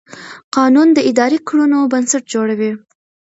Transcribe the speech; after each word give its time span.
قانون 0.55 0.87
د 0.93 0.99
اداري 1.09 1.39
کړنو 1.47 1.79
بنسټ 1.91 2.23
جوړوي. 2.33 2.71